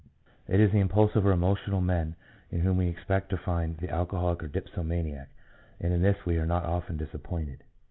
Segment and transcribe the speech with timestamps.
[0.47, 2.15] It is the impulsive or emotional men
[2.49, 5.29] in whom we expect to find the alcoholic or dipsomaniac,
[5.77, 7.63] 1 and in this we are not often disappointed.